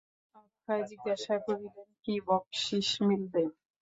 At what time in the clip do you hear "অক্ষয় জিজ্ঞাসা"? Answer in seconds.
0.35-1.35